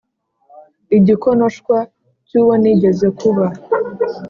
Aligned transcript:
igikonoshwa 0.97 1.77
cy'uwo 2.27 2.53
nigeze 2.61 3.07
kuba. 3.19 3.45